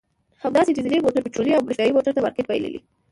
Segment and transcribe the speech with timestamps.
[0.43, 2.79] همداسې ډیزلي موټر پټرولي او برېښنایي موټر ته مارکېټ بایللی.